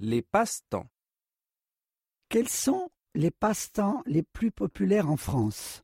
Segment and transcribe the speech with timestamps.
[0.00, 0.88] Les passe-temps.
[2.28, 5.82] Quels sont les passe-temps les plus populaires en France?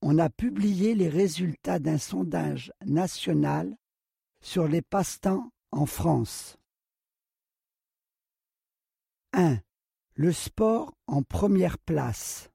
[0.00, 3.76] On a publié les résultats d'un sondage national
[4.40, 6.56] sur les passe-temps en France.
[9.32, 9.58] 1.
[10.14, 12.50] Le sport en première place.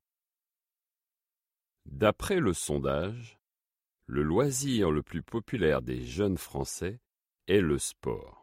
[1.85, 3.39] D'après le sondage,
[4.05, 7.01] le loisir le plus populaire des jeunes Français
[7.47, 8.36] est le sport.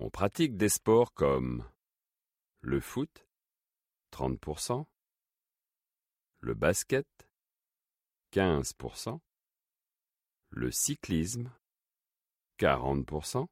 [0.00, 1.68] On pratique des sports comme
[2.60, 3.26] le foot,
[4.12, 4.86] 30%,
[6.40, 7.06] le basket,
[8.32, 9.18] 15%,
[10.50, 11.50] le cyclisme,
[12.58, 13.48] 40%,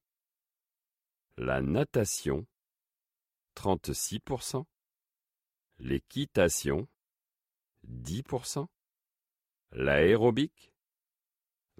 [1.36, 2.46] la natation,
[3.56, 4.64] 36%,
[5.78, 6.88] l'équitation,
[7.88, 8.68] 10%,
[9.72, 10.72] l'aérobic,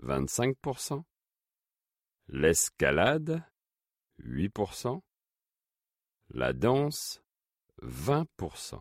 [0.03, 1.05] 25%,
[2.29, 3.45] l'escalade,
[4.23, 5.03] 8%,
[6.31, 7.23] la danse,
[7.83, 8.81] 20%.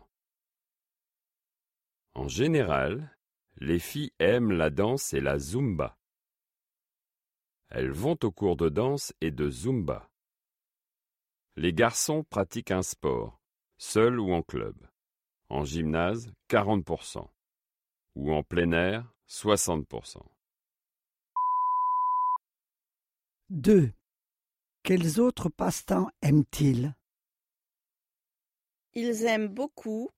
[2.14, 3.16] En général,
[3.58, 5.98] les filles aiment la danse et la zumba.
[7.68, 10.10] Elles vont au cours de danse et de zumba.
[11.56, 13.40] Les garçons pratiquent un sport,
[13.78, 14.76] seul ou en club.
[15.48, 17.28] En gymnase, 40%.
[18.14, 20.22] Ou en plein air, 60%.
[23.50, 23.92] 2.
[24.86, 26.94] Quels autres passe-temps aiment-ils?
[28.94, 30.12] Ils aiment beaucoup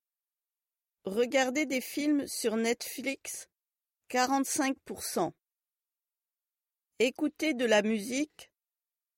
[1.05, 3.49] regarder des films sur Netflix,
[4.11, 5.31] 45%.
[6.99, 8.51] Écouter de la musique,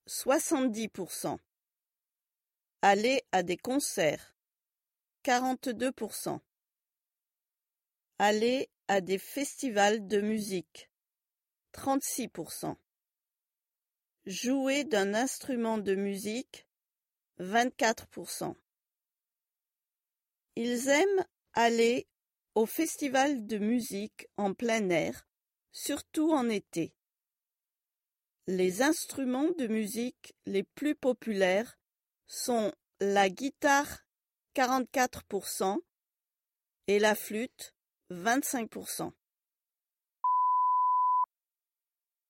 [0.07, 1.37] 70%.
[2.81, 4.33] Aller à des concerts,
[5.25, 6.39] 42%.
[8.19, 10.89] Aller à des festivals de musique,
[11.73, 12.77] 36%.
[14.25, 16.67] Jouer d'un instrument de musique,
[17.39, 18.55] 24%.
[20.55, 22.07] Ils aiment aller
[22.55, 25.27] au festival de musique en plein air,
[25.71, 26.93] surtout en été.
[28.47, 31.79] Les instruments de musique les plus populaires
[32.27, 34.01] sont la guitare
[34.55, 35.79] 44%
[36.87, 37.73] et la flûte
[38.11, 39.11] 25%.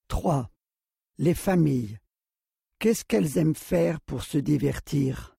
[0.08, 0.52] 3.
[1.18, 2.00] Les familles.
[2.80, 5.36] Qu'est-ce qu'elles aiment faire pour se divertir?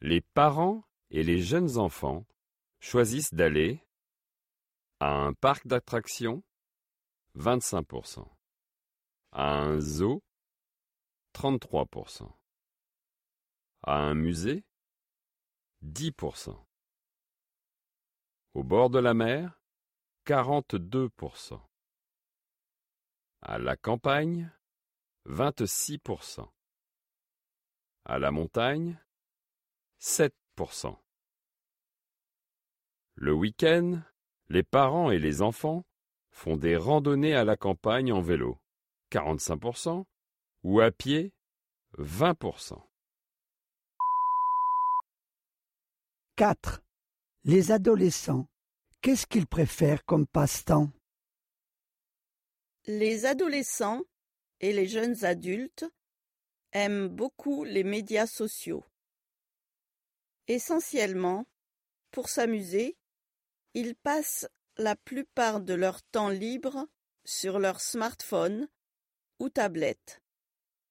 [0.00, 2.26] Les parents et les jeunes enfants
[2.80, 3.80] choisissent d'aller
[5.00, 6.42] à un parc d'attractions?
[7.36, 8.28] 25%,
[9.32, 10.20] à un zoo?
[11.34, 12.28] 33%,
[13.82, 14.64] à un musée?
[15.84, 16.58] 10%,
[18.54, 19.62] au bord de la mer?
[20.26, 21.67] 42%,
[23.42, 24.50] à la campagne
[25.26, 26.48] 26%,
[28.04, 28.98] à la montagne
[30.00, 30.96] 7%.
[33.14, 34.00] Le week-end,
[34.48, 35.84] les parents et les enfants
[36.30, 38.58] font des randonnées à la campagne en vélo,
[39.10, 40.04] 45%,
[40.62, 41.34] ou à pied,
[41.98, 42.80] 20%.
[46.36, 46.82] 4.
[47.44, 48.48] Les adolescents.
[49.00, 50.92] Qu'est-ce qu'ils préfèrent comme passe-temps?
[52.90, 54.02] Les adolescents
[54.60, 55.84] et les jeunes adultes
[56.72, 58.82] aiment beaucoup les médias sociaux.
[60.46, 61.46] Essentiellement,
[62.12, 62.96] pour s'amuser,
[63.74, 64.48] ils passent
[64.78, 66.88] la plupart de leur temps libre
[67.26, 68.70] sur leur smartphone
[69.38, 70.22] ou tablette.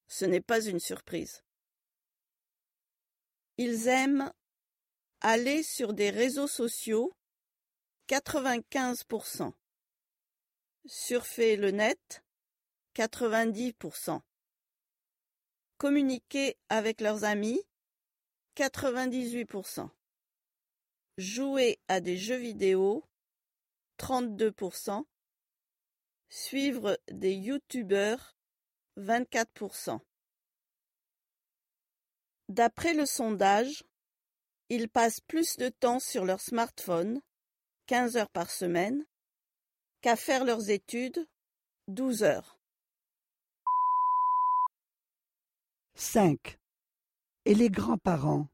[0.06, 1.42] Ce n'est pas une surprise.
[3.56, 4.32] Ils aiment
[5.20, 7.12] aller sur des réseaux sociaux
[8.08, 9.52] 95%.
[10.90, 12.24] Surfer le net
[12.94, 14.22] 90%.
[15.76, 17.60] Communiquer avec leurs amis
[18.56, 19.90] 98%.
[21.18, 23.04] Jouer à des jeux vidéo
[23.98, 25.04] 32%.
[26.30, 28.38] Suivre des youtubeurs
[28.96, 30.00] 24%.
[32.48, 33.84] D'après le sondage,
[34.70, 37.20] ils passent plus de temps sur leur smartphone,
[37.88, 39.04] 15 heures par semaine,
[40.00, 41.28] qu'à faire leurs études,
[41.88, 42.58] 12 heures.
[45.94, 46.58] 5.
[47.44, 48.48] Et les grands-parents,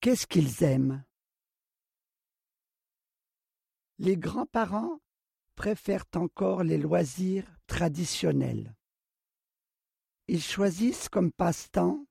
[0.00, 1.04] qu'est-ce qu'ils aiment?
[3.98, 5.00] Les grands-parents
[5.54, 8.74] préfèrent encore les loisirs traditionnels.
[10.28, 12.06] Ils choisissent comme passe-temps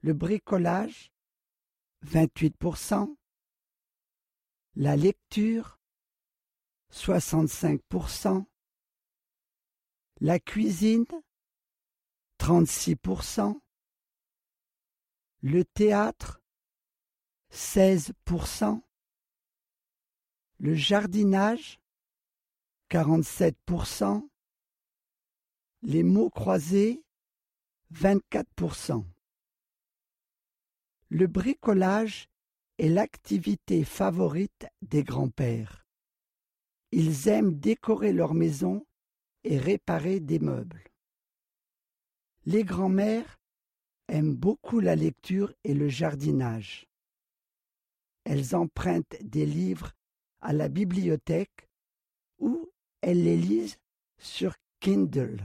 [0.00, 1.12] le bricolage,
[2.06, 3.16] 28%,
[4.76, 5.77] la lecture,
[6.92, 8.44] 65%,
[10.20, 11.06] la cuisine,
[12.38, 13.60] 36%,
[15.40, 16.42] Le théâtre
[17.52, 18.82] 16%.
[20.58, 21.80] Le jardinage
[22.90, 24.28] 47%.
[25.82, 27.04] Les mots croisés
[27.94, 29.04] 24%.
[31.10, 32.28] Le bricolage
[32.78, 35.87] est l'activité favorite des grands-pères.
[36.90, 38.86] Ils aiment décorer leur maison
[39.44, 40.84] et réparer des meubles.
[42.46, 43.38] Les grands-mères
[44.08, 46.86] aiment beaucoup la lecture et le jardinage.
[48.24, 49.92] Elles empruntent des livres
[50.40, 51.68] à la bibliothèque
[52.38, 52.70] ou
[53.02, 53.78] elles les lisent
[54.18, 55.42] sur Kindle.